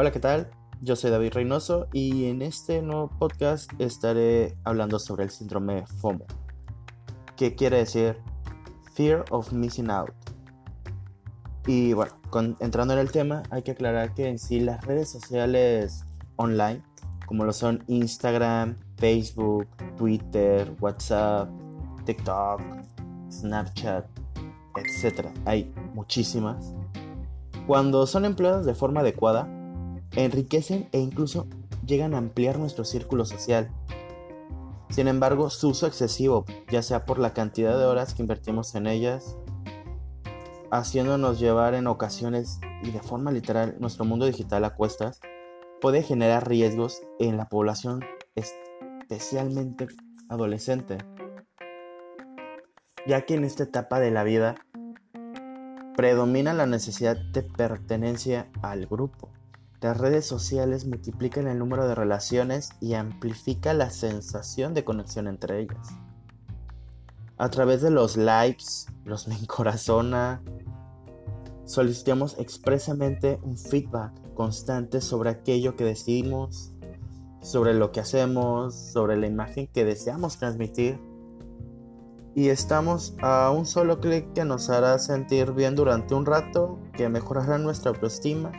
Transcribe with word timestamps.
Hola, 0.00 0.12
¿qué 0.12 0.20
tal? 0.20 0.48
Yo 0.80 0.94
soy 0.94 1.10
David 1.10 1.32
Reynoso 1.32 1.88
y 1.92 2.26
en 2.26 2.40
este 2.40 2.82
nuevo 2.82 3.10
podcast 3.18 3.68
estaré 3.80 4.56
hablando 4.62 5.00
sobre 5.00 5.24
el 5.24 5.30
síndrome 5.30 5.88
FOMO, 5.88 6.24
que 7.36 7.56
quiere 7.56 7.78
decir 7.78 8.16
Fear 8.94 9.24
of 9.30 9.50
Missing 9.52 9.90
Out. 9.90 10.12
Y 11.66 11.94
bueno, 11.94 12.12
entrando 12.60 12.94
en 12.94 13.00
el 13.00 13.10
tema, 13.10 13.42
hay 13.50 13.62
que 13.62 13.72
aclarar 13.72 14.14
que 14.14 14.28
en 14.28 14.38
sí 14.38 14.60
las 14.60 14.84
redes 14.84 15.10
sociales 15.10 16.04
online, 16.36 16.80
como 17.26 17.44
lo 17.44 17.52
son 17.52 17.82
Instagram, 17.88 18.76
Facebook, 18.98 19.66
Twitter, 19.96 20.76
WhatsApp, 20.78 21.48
TikTok, 22.04 22.60
Snapchat, 23.32 24.06
etc. 24.76 25.26
Hay 25.44 25.74
muchísimas. 25.92 26.72
Cuando 27.66 28.06
son 28.06 28.26
empleadas 28.26 28.64
de 28.64 28.76
forma 28.76 29.00
adecuada, 29.00 29.57
enriquecen 30.16 30.88
e 30.92 30.98
incluso 30.98 31.46
llegan 31.86 32.14
a 32.14 32.18
ampliar 32.18 32.58
nuestro 32.58 32.84
círculo 32.84 33.24
social. 33.24 33.70
Sin 34.90 35.08
embargo, 35.08 35.50
su 35.50 35.68
uso 35.68 35.86
excesivo, 35.86 36.44
ya 36.70 36.82
sea 36.82 37.04
por 37.04 37.18
la 37.18 37.34
cantidad 37.34 37.78
de 37.78 37.84
horas 37.84 38.14
que 38.14 38.22
invertimos 38.22 38.74
en 38.74 38.86
ellas, 38.86 39.36
haciéndonos 40.70 41.38
llevar 41.38 41.74
en 41.74 41.86
ocasiones 41.86 42.60
y 42.82 42.90
de 42.90 43.00
forma 43.00 43.30
literal 43.30 43.76
nuestro 43.78 44.04
mundo 44.04 44.26
digital 44.26 44.64
a 44.64 44.74
cuestas, 44.74 45.20
puede 45.80 46.02
generar 46.02 46.48
riesgos 46.48 47.02
en 47.18 47.36
la 47.36 47.48
población, 47.48 48.04
especialmente 48.34 49.88
adolescente, 50.28 50.98
ya 53.06 53.22
que 53.22 53.34
en 53.34 53.44
esta 53.44 53.64
etapa 53.64 54.00
de 54.00 54.10
la 54.10 54.24
vida 54.24 54.56
predomina 55.96 56.52
la 56.52 56.66
necesidad 56.66 57.16
de 57.16 57.42
pertenencia 57.42 58.50
al 58.62 58.86
grupo. 58.86 59.30
Las 59.80 59.96
redes 59.96 60.26
sociales 60.26 60.86
multiplican 60.86 61.46
el 61.46 61.60
número 61.60 61.86
de 61.86 61.94
relaciones 61.94 62.70
y 62.80 62.94
amplifica 62.94 63.72
la 63.74 63.90
sensación 63.90 64.74
de 64.74 64.84
conexión 64.84 65.28
entre 65.28 65.60
ellas. 65.60 65.88
A 67.36 67.48
través 67.48 67.80
de 67.80 67.90
los 67.90 68.16
likes, 68.16 68.64
los 69.04 69.28
me 69.28 69.36
encorazona, 69.36 70.42
solicitamos 71.64 72.36
expresamente 72.40 73.38
un 73.44 73.56
feedback 73.56 74.12
constante 74.34 75.00
sobre 75.00 75.30
aquello 75.30 75.76
que 75.76 75.84
decidimos, 75.84 76.72
sobre 77.40 77.72
lo 77.72 77.92
que 77.92 78.00
hacemos, 78.00 78.74
sobre 78.74 79.16
la 79.16 79.28
imagen 79.28 79.68
que 79.68 79.84
deseamos 79.84 80.38
transmitir. 80.38 80.98
Y 82.34 82.48
estamos 82.48 83.14
a 83.22 83.52
un 83.52 83.64
solo 83.64 84.00
clic 84.00 84.32
que 84.32 84.44
nos 84.44 84.70
hará 84.70 84.98
sentir 84.98 85.52
bien 85.52 85.76
durante 85.76 86.16
un 86.16 86.26
rato, 86.26 86.80
que 86.94 87.08
mejorará 87.08 87.58
nuestra 87.58 87.92
autoestima 87.92 88.50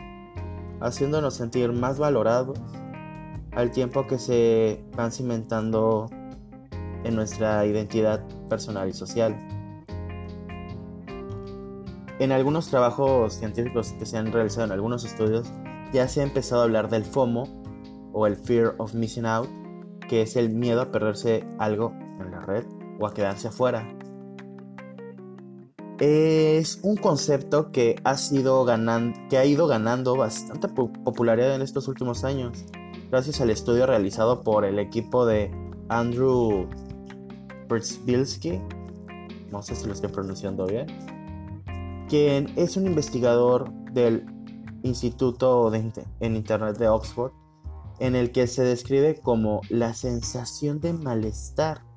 haciéndonos 0.80 1.34
sentir 1.34 1.72
más 1.72 1.98
valorados 1.98 2.58
al 3.52 3.70
tiempo 3.70 4.06
que 4.06 4.18
se 4.18 4.84
van 4.96 5.12
cimentando 5.12 6.08
en 7.04 7.14
nuestra 7.14 7.64
identidad 7.66 8.26
personal 8.48 8.88
y 8.88 8.92
social. 8.92 9.36
En 12.18 12.32
algunos 12.32 12.68
trabajos 12.68 13.34
científicos 13.34 13.92
que 13.98 14.04
se 14.04 14.18
han 14.18 14.30
realizado 14.32 14.66
en 14.66 14.72
algunos 14.72 15.04
estudios, 15.04 15.50
ya 15.92 16.06
se 16.06 16.20
ha 16.20 16.24
empezado 16.24 16.60
a 16.60 16.64
hablar 16.64 16.88
del 16.90 17.04
FOMO 17.04 17.44
o 18.12 18.26
el 18.26 18.36
Fear 18.36 18.74
of 18.78 18.94
Missing 18.94 19.26
Out, 19.26 19.48
que 20.08 20.22
es 20.22 20.36
el 20.36 20.50
miedo 20.50 20.82
a 20.82 20.90
perderse 20.90 21.46
algo 21.58 21.92
en 22.20 22.30
la 22.30 22.40
red 22.40 22.66
o 22.98 23.06
a 23.06 23.14
quedarse 23.14 23.48
afuera 23.48 23.99
es 26.00 26.80
un 26.82 26.96
concepto 26.96 27.70
que 27.72 27.96
ha, 28.04 28.16
sido 28.16 28.64
que 29.28 29.38
ha 29.38 29.44
ido 29.44 29.66
ganando 29.66 30.16
bastante 30.16 30.68
popularidad 30.68 31.54
en 31.54 31.62
estos 31.62 31.88
últimos 31.88 32.24
años, 32.24 32.64
gracias 33.10 33.40
al 33.42 33.50
estudio 33.50 33.86
realizado 33.86 34.42
por 34.42 34.64
el 34.64 34.78
equipo 34.78 35.26
de 35.26 35.50
Andrew 35.90 36.66
Przbilski, 37.68 38.60
no 39.52 39.62
sé 39.62 39.76
si 39.76 39.86
lo 39.86 39.92
estoy 39.92 40.10
pronunciando 40.10 40.66
bien, 40.66 40.86
quien 42.08 42.50
es 42.56 42.78
un 42.78 42.86
investigador 42.86 43.70
del 43.92 44.24
Instituto 44.82 45.70
en 45.74 46.36
Internet 46.36 46.78
de 46.78 46.88
Oxford, 46.88 47.32
en 47.98 48.16
el 48.16 48.32
que 48.32 48.46
se 48.46 48.64
describe 48.64 49.20
como 49.20 49.60
la 49.68 49.92
sensación 49.92 50.80
de 50.80 50.94
malestar 50.94 51.89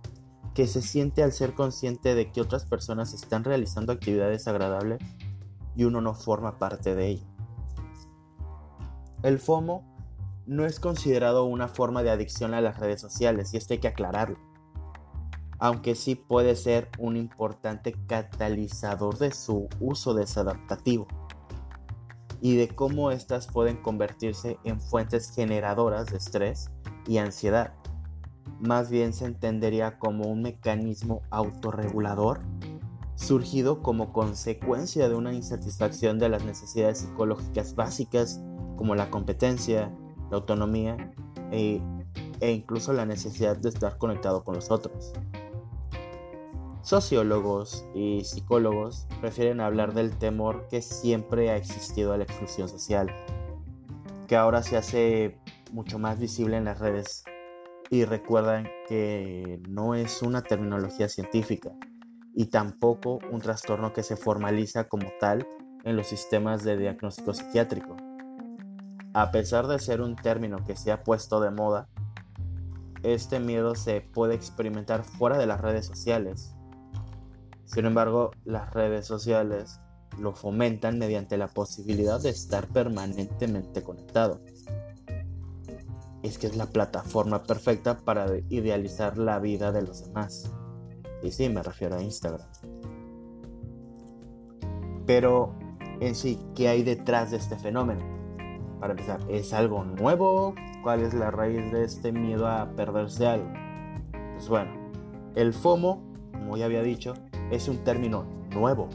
que 0.54 0.68
se 0.68 0.82
siente 0.82 1.24
al 1.24 1.32
ser 1.32 1.54
consciente 1.54 2.16
de 2.16 2.32
que 2.32 2.42
otras 2.42 2.66
personas 2.66 3.14
están 3.14 3.44
realizando 3.44 3.92
actividades 3.92 4.48
agradables 4.48 5.00
y 5.76 5.86
uno 5.86 6.02
no 6.02 6.14
forma 6.14 6.60
parte 6.60 6.96
de 6.96 7.08
ello. 7.08 7.28
El 9.24 9.40
FOMO 9.40 9.84
no 10.46 10.66
es 10.66 10.80
considerado 10.80 11.46
una 11.46 11.68
forma 11.68 12.04
de 12.04 12.12
adicción 12.12 12.54
a 12.54 12.62
las 12.62 12.78
redes 12.80 13.02
sociales 13.02 13.54
y 13.54 13.58
esto 13.58 13.74
hay 13.74 13.80
que 13.80 13.88
aclararlo, 13.88 14.38
aunque 15.58 15.96
sí 15.96 16.16
puede 16.16 16.56
ser 16.56 16.90
un 17.00 17.18
importante 17.18 17.96
catalizador 18.08 19.18
de 19.18 19.32
su 19.32 19.70
uso 19.80 20.14
desadaptativo 20.14 21.08
y 22.42 22.58
de 22.58 22.68
cómo 22.68 23.10
éstas 23.10 23.48
pueden 23.48 23.78
convertirse 23.78 24.60
en 24.66 24.82
fuentes 24.82 25.34
generadoras 25.34 26.08
de 26.08 26.18
estrés 26.18 26.70
y 27.08 27.18
ansiedad 27.18 27.74
más 28.60 28.90
bien 28.90 29.14
se 29.14 29.26
entendería 29.26 30.00
como 30.00 30.26
un 30.26 30.42
mecanismo 30.42 31.22
autorregulador 31.30 32.42
surgido 33.16 33.82
como 33.82 34.12
consecuencia 34.12 35.08
de 35.08 35.16
una 35.16 35.34
insatisfacción 35.34 36.20
de 36.20 36.30
las 36.30 36.44
necesidades 36.44 37.00
psicológicas 37.00 37.76
básicas 37.76 38.42
como 38.76 38.96
la 38.96 39.10
competencia, 39.10 39.92
la 40.30 40.38
autonomía 40.38 41.14
e, 41.52 41.82
e, 42.40 42.52
incluso 42.52 42.92
la 42.94 43.06
necesidad 43.06 43.58
de 43.58 43.70
estar 43.70 43.98
conectado 43.98 44.44
con 44.44 44.56
los 44.56 44.72
otros. 44.72 45.14
Sociólogos 46.82 47.86
y 47.96 48.26
psicólogos 48.26 49.08
prefieren 49.22 49.62
hablar 49.62 49.94
del 49.94 50.18
temor 50.18 50.68
que 50.70 50.82
siempre 50.82 51.50
ha 51.50 51.56
existido 51.56 52.12
a 52.12 52.18
la 52.18 52.26
exclusión 52.26 52.68
social, 52.68 53.10
que 54.28 54.36
ahora 54.36 54.64
se 54.64 54.76
hace 54.76 55.38
mucho 55.72 55.98
más 55.98 56.20
visible 56.20 56.58
en 56.58 56.66
las 56.66 56.80
redes 56.80 57.24
y 57.94 58.06
recuerdan 58.06 58.68
que 58.88 59.62
no 59.70 59.94
es 59.94 60.24
una 60.24 60.42
terminología 60.42 61.08
científica 61.08 61.74
y 62.34 62.48
tampoco 62.48 63.20
un 63.32 63.40
trastorno 63.40 63.94
que 63.94 64.02
se 64.02 64.16
formaliza 64.16 64.86
como 64.86 65.10
tal 65.20 65.46
en 65.84 65.96
los 65.96 66.08
sistemas 66.08 66.64
de 66.64 66.76
diagnóstico 66.76 67.36
psiquiátrico. 67.36 67.96
A 69.14 69.30
pesar 69.30 69.68
de 69.68 69.78
ser 69.78 70.02
un 70.02 70.16
término 70.16 70.66
que 70.66 70.76
se 70.76 70.92
ha 70.92 71.04
puesto 71.04 71.40
de 71.40 71.52
moda, 71.52 71.88
este 73.04 73.40
miedo 73.40 73.76
se 73.76 74.02
puede 74.02 74.34
experimentar 74.34 75.04
fuera 75.04 75.38
de 75.38 75.46
las 75.46 75.62
redes 75.62 75.86
sociales. 75.86 76.56
Sin 77.66 77.86
embargo, 77.86 78.32
las 78.44 78.74
redes 78.74 79.06
sociales 79.06 79.80
lo 80.18 80.34
fomentan 80.34 80.98
mediante 80.98 81.38
la 81.38 81.48
posibilidad 81.48 82.20
de 82.20 82.32
estar 82.32 82.68
permanentemente 82.70 83.84
conectado 83.84 84.42
es 86.24 86.38
que 86.38 86.48
es 86.48 86.56
la 86.56 86.68
plataforma 86.68 87.44
perfecta 87.44 87.98
para 87.98 88.26
idealizar 88.50 89.18
la 89.18 89.40
vida 89.40 89.74
de 89.74 89.82
los 89.82 90.06
demás. 90.06 90.52
Y 91.22 91.32
sí, 91.32 91.50
me 91.50 91.62
refiero 91.62 91.98
a 91.98 92.02
Instagram. 92.02 92.48
Pero 95.06 95.54
en 96.00 96.16
sí, 96.16 96.40
¿qué 96.56 96.70
hay 96.70 96.84
detrás 96.84 97.32
de 97.32 97.38
este 97.38 97.58
fenómeno? 97.58 98.02
Para 98.80 98.94
empezar, 98.94 99.20
¿es 99.30 99.54
algo 99.54 99.84
nuevo? 99.84 100.56
¿Cuál 100.82 101.02
es 101.02 101.14
la 101.14 101.30
raíz 101.30 101.72
de 101.74 101.84
este 101.84 102.14
miedo 102.14 102.48
a 102.48 102.74
perderse 102.76 103.28
algo? 103.28 103.52
Pues 104.34 104.48
bueno, 104.48 104.72
el 105.36 105.54
FOMO, 105.54 106.04
como 106.32 106.56
ya 106.56 106.66
había 106.66 106.84
dicho, 106.84 107.14
es 107.52 107.68
un 107.68 107.84
término 107.84 108.26
nuevo 108.52 108.90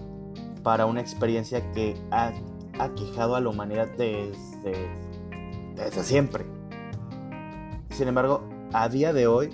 para 0.63 0.87
una 0.87 1.03
experiencia 1.03 1.73
que 1.73 1.95
ha 2.11 2.33
aquejado 2.79 3.37
a 3.37 3.41
la 3.41 3.51
humanidad 3.51 3.89
desde, 3.97 4.89
desde 5.75 6.03
siempre 6.05 6.58
sin 7.99 8.07
embargo, 8.07 8.49
a 8.73 8.89
día 8.89 9.13
de 9.13 9.27
hoy 9.27 9.51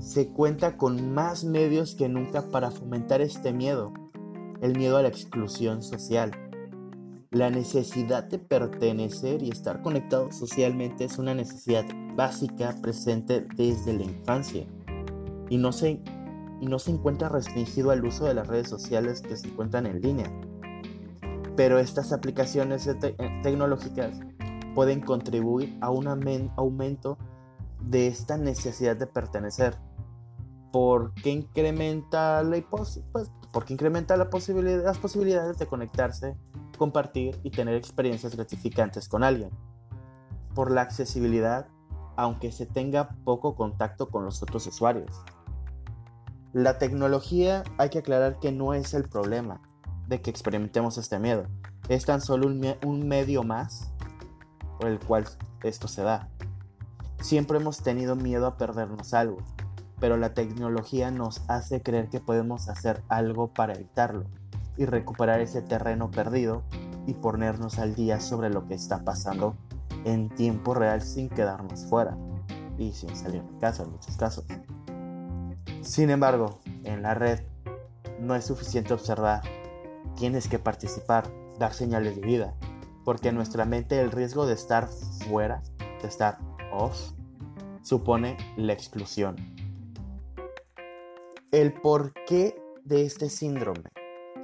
se 0.00 0.26
cuenta 0.30 0.76
con 0.76 1.14
más 1.14 1.44
medios 1.44 1.94
que 1.94 2.08
nunca 2.08 2.50
para 2.50 2.72
fomentar 2.72 3.20
este 3.20 3.52
miedo, 3.52 3.92
el 4.60 4.76
miedo 4.76 4.96
a 4.96 5.02
la 5.02 5.08
exclusión 5.08 5.84
social. 5.84 6.32
La 7.30 7.48
necesidad 7.48 8.24
de 8.24 8.40
pertenecer 8.40 9.40
y 9.40 9.50
estar 9.50 9.82
conectado 9.82 10.32
socialmente 10.32 11.04
es 11.04 11.16
una 11.18 11.32
necesidad 11.32 11.84
básica 12.16 12.74
presente 12.82 13.46
desde 13.54 13.92
la 13.92 14.02
infancia 14.02 14.66
y 15.48 15.56
no 15.56 15.70
se, 15.70 16.02
y 16.60 16.66
no 16.66 16.80
se 16.80 16.90
encuentra 16.90 17.28
restringido 17.28 17.92
al 17.92 18.04
uso 18.04 18.24
de 18.24 18.34
las 18.34 18.48
redes 18.48 18.68
sociales 18.68 19.20
que 19.20 19.36
se 19.36 19.46
encuentran 19.46 19.86
en 19.86 20.00
línea. 20.00 20.32
Pero 21.54 21.78
estas 21.78 22.12
aplicaciones 22.12 22.90
tecnológicas 23.44 24.18
pueden 24.74 25.02
contribuir 25.02 25.78
a 25.80 25.90
un 25.90 26.08
aumento 26.08 27.16
de 27.86 28.08
esta 28.08 28.36
necesidad 28.36 28.96
de 28.96 29.06
pertenecer. 29.06 29.78
Porque 30.72 31.30
incrementa 31.30 32.42
la 32.42 32.60
pues, 32.68 33.00
porque 33.52 33.72
incrementa 33.72 34.16
las 34.16 34.28
posibilidades 34.28 35.58
de 35.58 35.66
conectarse, 35.66 36.36
compartir 36.76 37.40
y 37.42 37.50
tener 37.50 37.74
experiencias 37.74 38.36
gratificantes 38.36 39.08
con 39.08 39.24
alguien. 39.24 39.50
por 40.54 40.70
la 40.70 40.80
accesibilidad, 40.80 41.66
aunque 42.16 42.50
se 42.50 42.64
tenga 42.64 43.10
poco 43.24 43.54
contacto 43.54 44.08
con 44.08 44.24
los 44.24 44.42
otros 44.42 44.66
usuarios. 44.66 45.10
La 46.54 46.78
tecnología 46.78 47.62
hay 47.76 47.90
que 47.90 47.98
aclarar 47.98 48.38
que 48.40 48.52
no 48.52 48.72
es 48.72 48.94
el 48.94 49.06
problema 49.06 49.60
de 50.08 50.22
que 50.22 50.30
experimentemos 50.30 50.96
este 50.96 51.18
miedo, 51.18 51.44
es 51.90 52.06
tan 52.06 52.22
solo 52.22 52.46
un 52.46 53.06
medio 53.06 53.42
más 53.42 53.92
por 54.78 54.88
el 54.88 54.98
cual 54.98 55.26
esto 55.62 55.88
se 55.88 56.02
da. 56.02 56.30
Siempre 57.20 57.58
hemos 57.58 57.82
tenido 57.82 58.16
miedo 58.16 58.46
a 58.46 58.56
perdernos 58.56 59.14
algo, 59.14 59.38
pero 59.98 60.16
la 60.16 60.34
tecnología 60.34 61.10
nos 61.10 61.42
hace 61.48 61.82
creer 61.82 62.08
que 62.08 62.20
podemos 62.20 62.68
hacer 62.68 63.02
algo 63.08 63.48
para 63.48 63.74
evitarlo 63.74 64.24
y 64.76 64.84
recuperar 64.84 65.40
ese 65.40 65.62
terreno 65.62 66.10
perdido 66.10 66.62
y 67.06 67.14
ponernos 67.14 67.78
al 67.78 67.94
día 67.94 68.20
sobre 68.20 68.50
lo 68.50 68.66
que 68.66 68.74
está 68.74 69.04
pasando 69.04 69.56
en 70.04 70.28
tiempo 70.28 70.74
real 70.74 71.02
sin 71.02 71.28
quedarnos 71.28 71.86
fuera 71.86 72.16
y 72.78 72.92
sin 72.92 73.16
salir 73.16 73.42
de 73.42 73.58
casa 73.58 73.84
en 73.84 73.92
muchos 73.92 74.16
casos. 74.16 74.44
Sin 75.82 76.10
embargo, 76.10 76.60
en 76.84 77.02
la 77.02 77.14
red 77.14 77.40
no 78.20 78.34
es 78.34 78.44
suficiente 78.44 78.92
observar, 78.92 79.42
tienes 80.16 80.48
que 80.48 80.58
participar, 80.58 81.28
dar 81.58 81.72
señales 81.72 82.16
de 82.16 82.22
vida, 82.22 82.54
porque 83.04 83.28
en 83.28 83.36
nuestra 83.36 83.64
mente 83.64 84.00
el 84.00 84.10
riesgo 84.10 84.46
de 84.46 84.54
estar 84.54 84.88
fuera, 85.28 85.62
de 86.02 86.08
estar 86.08 86.38
off, 86.72 87.12
supone 87.82 88.36
la 88.56 88.72
exclusión. 88.72 89.36
El 91.52 91.72
porqué 91.72 92.54
de 92.84 93.04
este 93.04 93.30
síndrome 93.30 93.84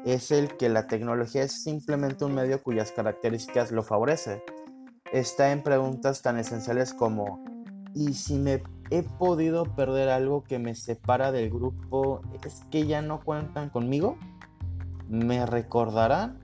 es 0.04 0.30
el 0.30 0.56
que 0.56 0.69
la 0.69 0.86
tecnología 0.86 1.42
es 1.42 1.62
simplemente 1.62 2.24
un 2.24 2.34
medio 2.34 2.62
cuyas 2.62 2.92
características 2.92 3.70
lo 3.70 3.82
favorece. 3.82 4.42
Está 5.12 5.52
en 5.52 5.62
preguntas 5.62 6.22
tan 6.22 6.38
esenciales 6.38 6.94
como 6.94 7.44
¿y 7.94 8.14
si 8.14 8.38
me 8.38 8.62
he 8.90 9.02
podido 9.02 9.64
perder 9.64 10.08
algo 10.08 10.42
que 10.42 10.58
me 10.58 10.75
separa 10.75 11.32
del 11.32 11.50
grupo? 11.50 12.22
¿Es 12.44 12.64
que 12.70 12.86
ya 12.86 13.02
no 13.02 13.20
cuentan 13.20 13.70
conmigo? 13.70 14.16
¿Me 15.08 15.44
recordarán? 15.46 16.40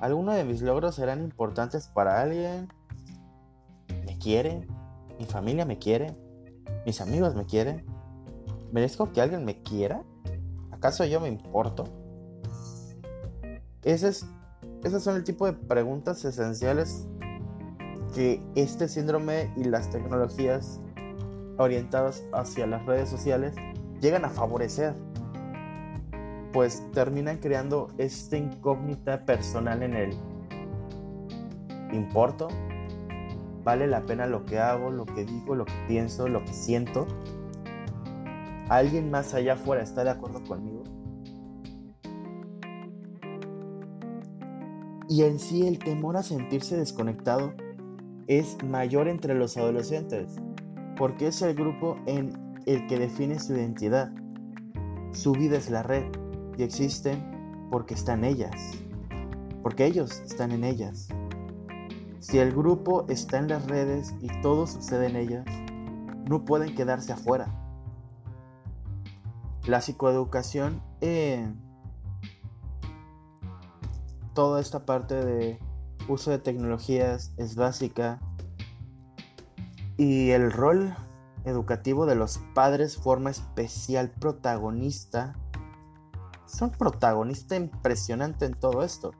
¿Alguno 0.00 0.32
de 0.32 0.44
mis 0.44 0.60
logros 0.60 0.96
serán 0.96 1.22
importantes 1.22 1.88
para 1.88 2.20
alguien? 2.20 2.68
¿Me 4.06 4.18
quiere? 4.18 4.66
¿Mi 5.18 5.26
familia 5.26 5.64
me 5.64 5.78
quiere? 5.78 6.16
¿Mis 6.86 7.00
amigos 7.00 7.34
me 7.34 7.44
quieren? 7.46 7.84
¿Merezco 8.72 9.12
que 9.12 9.20
alguien 9.20 9.44
me 9.44 9.62
quiera? 9.62 10.02
¿Acaso 10.72 11.04
yo 11.04 11.20
me 11.20 11.28
importo? 11.28 11.84
Ese 13.82 14.08
es, 14.08 14.26
esos 14.82 15.02
son 15.02 15.16
el 15.16 15.24
tipo 15.24 15.46
de 15.46 15.52
preguntas 15.52 16.24
esenciales 16.24 17.06
que 18.14 18.42
este 18.54 18.88
síndrome 18.88 19.52
y 19.56 19.64
las 19.64 19.90
tecnologías 19.90 20.80
orientadas 21.58 22.24
hacia 22.32 22.66
las 22.66 22.84
redes 22.86 23.08
sociales 23.08 23.54
llegan 24.00 24.24
a 24.24 24.30
favorecer, 24.30 24.94
pues 26.52 26.82
terminan 26.92 27.38
creando 27.38 27.88
esta 27.98 28.36
incógnita 28.36 29.24
personal 29.24 29.82
en 29.82 29.94
él. 29.94 30.16
¿Importo? 31.92 32.48
¿Vale 33.64 33.86
la 33.86 34.02
pena 34.04 34.26
lo 34.26 34.44
que 34.44 34.58
hago, 34.58 34.90
lo 34.90 35.06
que 35.06 35.24
digo, 35.24 35.54
lo 35.54 35.64
que 35.64 35.72
pienso, 35.88 36.28
lo 36.28 36.44
que 36.44 36.52
siento? 36.52 37.06
¿Alguien 38.68 39.10
más 39.10 39.32
allá 39.32 39.54
afuera 39.54 39.82
está 39.82 40.04
de 40.04 40.10
acuerdo 40.10 40.44
conmigo? 40.44 40.84
Y 45.08 45.22
en 45.22 45.38
sí 45.38 45.66
el 45.66 45.78
temor 45.78 46.18
a 46.18 46.22
sentirse 46.22 46.76
desconectado 46.76 47.54
es 48.26 48.62
mayor 48.64 49.08
entre 49.08 49.34
los 49.34 49.56
adolescentes, 49.56 50.36
porque 50.96 51.28
es 51.28 51.40
el 51.40 51.54
grupo 51.54 51.96
en 52.06 52.32
el 52.66 52.86
que 52.86 52.98
define 52.98 53.38
su 53.38 53.54
identidad. 53.54 54.12
Su 55.12 55.32
vida 55.32 55.56
es 55.56 55.70
la 55.70 55.82
red 55.82 56.04
y 56.58 56.62
existen 56.62 57.68
porque 57.70 57.94
están 57.94 58.24
ellas, 58.24 58.72
porque 59.62 59.86
ellos 59.86 60.20
están 60.20 60.52
en 60.52 60.64
ellas. 60.64 61.08
Si 62.24 62.38
el 62.38 62.52
grupo 62.52 63.04
está 63.10 63.36
en 63.36 63.48
las 63.48 63.66
redes 63.66 64.14
y 64.22 64.28
todo 64.40 64.66
sucede 64.66 65.08
en 65.08 65.16
ellas, 65.16 65.44
no 66.26 66.46
pueden 66.46 66.74
quedarse 66.74 67.12
afuera. 67.12 67.54
La 69.66 69.82
psicoeducación 69.82 70.82
en 71.02 71.60
toda 74.32 74.62
esta 74.62 74.86
parte 74.86 75.22
de 75.22 75.58
uso 76.08 76.30
de 76.30 76.38
tecnologías 76.38 77.34
es 77.36 77.56
básica 77.56 78.22
y 79.98 80.30
el 80.30 80.50
rol 80.50 80.96
educativo 81.44 82.06
de 82.06 82.14
los 82.14 82.38
padres 82.54 82.96
forma 82.96 83.28
especial 83.28 84.10
protagonista. 84.10 85.36
Es 86.50 86.62
un 86.62 86.70
protagonista 86.70 87.54
impresionante 87.54 88.46
en 88.46 88.54
todo 88.54 88.82
esto. 88.82 89.12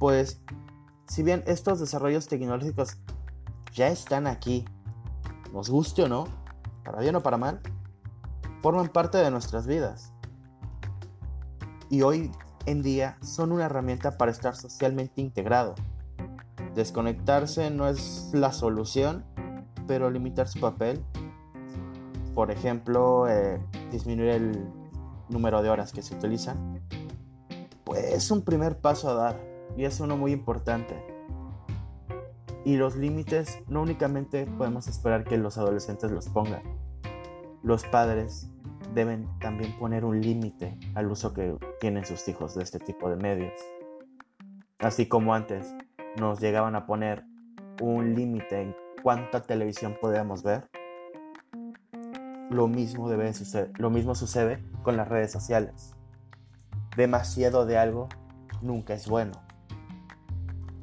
Pues, 0.00 0.42
si 1.06 1.22
bien 1.22 1.42
estos 1.46 1.80
desarrollos 1.80 2.26
tecnológicos 2.28 2.96
ya 3.74 3.88
están 3.88 4.26
aquí, 4.26 4.64
nos 5.52 5.70
guste 5.70 6.04
o 6.04 6.08
no, 6.08 6.26
para 6.84 7.00
bien 7.00 7.16
o 7.16 7.22
para 7.22 7.36
mal, 7.36 7.60
forman 8.62 8.88
parte 8.88 9.18
de 9.18 9.30
nuestras 9.30 9.66
vidas. 9.66 10.12
Y 11.90 12.02
hoy 12.02 12.30
en 12.66 12.82
día 12.82 13.18
son 13.22 13.52
una 13.52 13.66
herramienta 13.66 14.16
para 14.16 14.30
estar 14.30 14.56
socialmente 14.56 15.20
integrado. 15.20 15.74
Desconectarse 16.74 17.70
no 17.70 17.88
es 17.88 18.30
la 18.32 18.52
solución, 18.52 19.24
pero 19.86 20.10
limitar 20.10 20.48
su 20.48 20.60
papel, 20.60 21.04
por 22.34 22.50
ejemplo, 22.50 23.28
eh, 23.28 23.60
disminuir 23.90 24.30
el 24.30 24.68
número 25.28 25.62
de 25.62 25.68
horas 25.68 25.92
que 25.92 26.02
se 26.02 26.14
utilizan, 26.14 26.80
pues 27.84 28.04
es 28.04 28.30
un 28.30 28.42
primer 28.42 28.78
paso 28.78 29.10
a 29.10 29.14
dar 29.14 29.51
y 29.76 29.84
es 29.84 30.00
uno 30.00 30.16
muy 30.16 30.32
importante. 30.32 30.94
Y 32.64 32.76
los 32.76 32.96
límites 32.96 33.60
no 33.66 33.82
únicamente 33.82 34.46
podemos 34.46 34.86
esperar 34.86 35.24
que 35.24 35.36
los 35.36 35.58
adolescentes 35.58 36.10
los 36.10 36.28
pongan. 36.28 36.62
Los 37.62 37.84
padres 37.84 38.50
deben 38.94 39.26
también 39.38 39.76
poner 39.78 40.04
un 40.04 40.20
límite 40.20 40.78
al 40.94 41.10
uso 41.10 41.32
que 41.32 41.56
tienen 41.80 42.04
sus 42.04 42.26
hijos 42.28 42.54
de 42.54 42.62
este 42.62 42.78
tipo 42.78 43.10
de 43.10 43.16
medios. 43.16 43.52
Así 44.78 45.06
como 45.06 45.34
antes 45.34 45.74
nos 46.16 46.40
llegaban 46.40 46.76
a 46.76 46.86
poner 46.86 47.24
un 47.80 48.14
límite 48.14 48.62
en 48.62 48.76
cuánta 49.02 49.42
televisión 49.42 49.96
podíamos 50.00 50.42
ver, 50.42 50.68
lo 52.50 52.68
mismo, 52.68 53.08
debe 53.08 53.32
suceder, 53.32 53.72
lo 53.78 53.90
mismo 53.90 54.14
sucede 54.14 54.62
con 54.82 54.96
las 54.96 55.08
redes 55.08 55.32
sociales. 55.32 55.94
Demasiado 56.96 57.64
de 57.64 57.78
algo 57.78 58.08
nunca 58.60 58.92
es 58.94 59.08
bueno. 59.08 59.32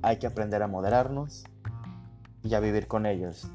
Hay 0.10 0.18
que 0.18 0.26
aprender 0.26 0.64
a 0.64 0.68
moderarnos 0.68 1.44
y 2.42 2.56
a 2.56 2.60
vivir 2.60 2.88
con 2.88 3.06
ellos. 3.06 3.48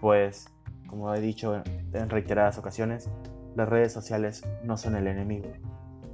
Pues, 0.00 0.46
como 0.86 1.14
he 1.14 1.20
dicho 1.20 1.62
en 1.92 2.08
reiteradas 2.08 2.56
ocasiones, 2.56 3.10
las 3.56 3.68
redes 3.68 3.92
sociales 3.92 4.42
no 4.64 4.78
son 4.78 4.96
el 4.96 5.06
enemigo, 5.06 5.50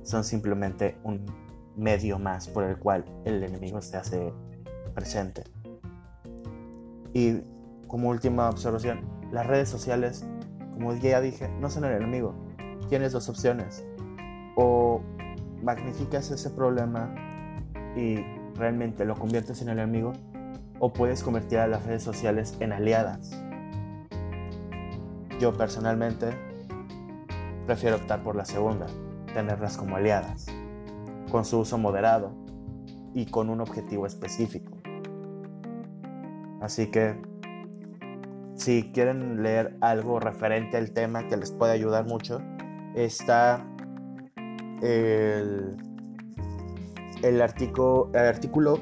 son 0.02 0.24
simplemente 0.24 0.98
un 1.04 1.24
medio 1.76 2.18
más 2.18 2.48
por 2.48 2.64
el 2.64 2.76
cual 2.76 3.04
el 3.24 3.40
enemigo 3.44 3.80
se 3.80 3.96
hace 3.96 4.34
presente. 4.96 5.44
Y 7.14 7.42
como 7.86 8.08
última 8.08 8.50
observación, 8.50 9.08
las 9.30 9.46
redes 9.46 9.68
sociales, 9.68 10.26
como 10.72 10.92
ya 10.96 11.20
dije, 11.20 11.48
no 11.60 11.70
son 11.70 11.84
el 11.84 11.92
enemigo. 11.92 12.34
Tienes 12.88 13.12
dos 13.12 13.28
opciones. 13.28 13.86
O 14.56 15.02
magnificas 15.62 16.32
ese 16.32 16.50
problema 16.50 17.14
y 17.96 18.37
realmente 18.58 19.04
lo 19.04 19.14
conviertes 19.14 19.62
en 19.62 19.68
el 19.68 19.78
enemigo, 19.78 20.12
o 20.80 20.92
puedes 20.92 21.22
convertir 21.22 21.58
a 21.58 21.66
las 21.66 21.84
redes 21.86 22.02
sociales 22.02 22.56
en 22.60 22.72
aliadas. 22.72 23.42
Yo 25.40 25.56
personalmente 25.56 26.30
prefiero 27.66 27.96
optar 27.96 28.22
por 28.22 28.36
la 28.36 28.44
segunda, 28.44 28.86
tenerlas 29.32 29.76
como 29.76 29.96
aliadas, 29.96 30.46
con 31.30 31.44
su 31.44 31.60
uso 31.60 31.78
moderado 31.78 32.32
y 33.14 33.26
con 33.26 33.50
un 33.50 33.60
objetivo 33.60 34.06
específico. 34.06 34.78
Así 36.60 36.90
que 36.90 37.20
si 38.54 38.90
quieren 38.92 39.42
leer 39.42 39.76
algo 39.80 40.18
referente 40.18 40.76
al 40.76 40.90
tema 40.90 41.28
que 41.28 41.36
les 41.36 41.52
puede 41.52 41.72
ayudar 41.72 42.06
mucho, 42.06 42.40
está 42.94 43.64
el, 44.82 45.76
el, 47.22 47.40
artículo, 47.42 48.10
el 48.14 48.26
artículo 48.26 48.78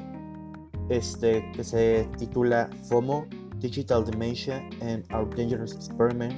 este, 0.89 1.51
que 1.51 1.63
se 1.63 2.09
titula 2.17 2.69
FOMO, 2.89 3.25
Digital 3.57 4.05
Dementia 4.05 4.57
and 4.81 5.05
Our 5.13 5.29
Dangerous 5.35 5.73
Experiment 5.73 6.33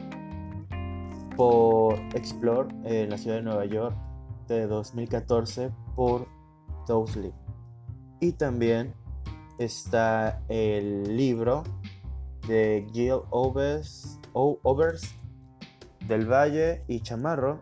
por 1.36 1.96
Explore 2.16 2.70
en 2.84 3.10
la 3.10 3.18
ciudad 3.18 3.38
de 3.38 3.44
Nueva 3.44 3.66
York 3.66 3.96
de 4.48 4.68
2014 4.68 5.72
por 5.96 6.28
Dowsley. 6.88 7.34
Y 8.20 8.34
también 8.34 8.94
está 9.58 10.42
el 10.50 11.16
libro 11.16 11.64
de 12.48 12.86
Gil 12.92 13.22
Overs, 13.30 14.20
Overs 14.34 15.16
del 16.08 16.26
Valle 16.26 16.84
y 16.88 17.02
Chamarro 17.02 17.62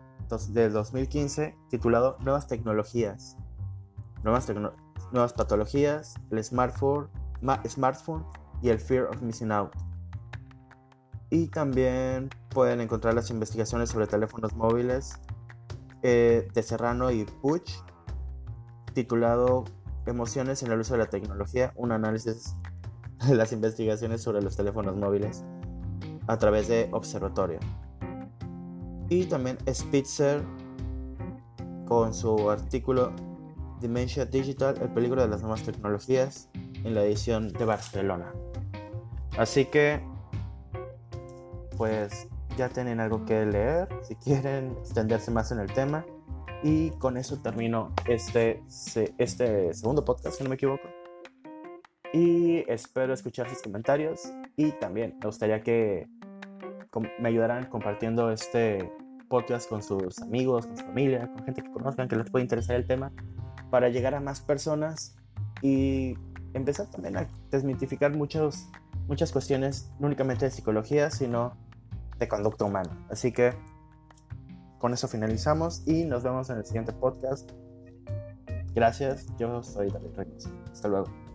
del 0.50 0.72
2015 0.72 1.54
titulado 1.70 2.16
Nuevas 2.20 2.46
tecnologías. 2.46 3.36
Nuevas, 5.12 5.32
patologías, 5.32 6.14
el 6.30 6.44
smartphone, 6.44 7.08
smartphone 7.66 8.24
y 8.62 8.68
el 8.68 8.78
fear 8.78 9.06
of 9.06 9.22
missing 9.22 9.50
out. 9.52 9.72
Y 11.30 11.48
también 11.48 12.30
pueden 12.50 12.80
encontrar 12.80 13.14
las 13.14 13.30
investigaciones 13.30 13.90
sobre 13.90 14.06
teléfonos 14.06 14.54
móviles 14.54 15.18
eh, 16.02 16.48
de 16.52 16.62
Serrano 16.62 17.10
y 17.10 17.24
Puch, 17.24 17.70
titulado 18.94 19.64
Emociones 20.06 20.62
en 20.62 20.72
el 20.72 20.80
uso 20.80 20.94
de 20.94 21.00
la 21.00 21.06
tecnología, 21.06 21.72
un 21.76 21.92
análisis 21.92 22.54
de 23.26 23.34
las 23.34 23.52
investigaciones 23.52 24.22
sobre 24.22 24.42
los 24.42 24.56
teléfonos 24.56 24.96
móviles 24.96 25.44
a 26.26 26.38
través 26.38 26.68
de 26.68 26.88
Observatorio. 26.92 27.58
Y 29.08 29.26
también 29.26 29.58
Spitzer 29.72 30.42
con 31.86 32.12
su 32.12 32.50
artículo 32.50 33.12
Dementia 33.80 34.24
Digital, 34.24 34.76
el 34.80 34.88
peligro 34.90 35.22
de 35.22 35.28
las 35.28 35.40
nuevas 35.40 35.62
tecnologías, 35.62 36.48
en 36.84 36.94
la 36.94 37.02
edición 37.02 37.52
de 37.52 37.64
Barcelona. 37.64 38.32
Así 39.36 39.66
que, 39.66 40.00
pues 41.76 42.28
ya 42.56 42.68
tienen 42.68 43.00
algo 43.00 43.24
que 43.24 43.46
leer, 43.46 43.88
si 44.02 44.16
quieren 44.16 44.72
extenderse 44.80 45.30
más 45.30 45.52
en 45.52 45.60
el 45.60 45.72
tema. 45.72 46.04
Y 46.62 46.90
con 46.98 47.16
eso 47.16 47.40
termino 47.40 47.92
este, 48.06 48.62
este 49.18 49.72
segundo 49.72 50.04
podcast, 50.04 50.36
si 50.36 50.42
no 50.42 50.50
me 50.50 50.56
equivoco. 50.56 50.88
Y 52.12 52.64
espero 52.70 53.14
escuchar 53.14 53.48
sus 53.48 53.62
comentarios. 53.62 54.22
Y 54.56 54.72
también 54.72 55.16
me 55.20 55.26
gustaría 55.26 55.60
que 55.62 56.08
me 57.20 57.28
ayudaran 57.28 57.66
compartiendo 57.66 58.32
este 58.32 58.90
podcast 59.28 59.68
con 59.68 59.82
sus 59.82 60.20
amigos, 60.20 60.66
con 60.66 60.76
su 60.76 60.84
familia, 60.84 61.30
con 61.32 61.44
gente 61.44 61.62
que 61.62 61.70
conozcan, 61.70 62.08
que 62.08 62.16
les 62.16 62.30
puede 62.30 62.42
interesar 62.42 62.76
el 62.76 62.86
tema, 62.86 63.12
para 63.70 63.88
llegar 63.88 64.14
a 64.14 64.20
más 64.20 64.40
personas 64.40 65.16
y 65.62 66.16
empezar 66.54 66.86
también 66.86 67.16
a 67.16 67.28
desmitificar 67.50 68.16
muchos, 68.16 68.68
muchas 69.06 69.32
cuestiones, 69.32 69.90
no 69.98 70.06
únicamente 70.06 70.44
de 70.44 70.50
psicología, 70.50 71.10
sino 71.10 71.56
de 72.18 72.28
conducta 72.28 72.64
humana. 72.64 73.06
Así 73.10 73.32
que 73.32 73.54
con 74.78 74.92
eso 74.92 75.08
finalizamos 75.08 75.82
y 75.86 76.04
nos 76.04 76.22
vemos 76.22 76.50
en 76.50 76.58
el 76.58 76.64
siguiente 76.64 76.92
podcast. 76.92 77.50
Gracias, 78.74 79.26
yo 79.38 79.62
soy 79.62 79.90
David 79.90 80.10
Reyes. 80.16 80.48
Hasta 80.72 80.88
luego. 80.88 81.27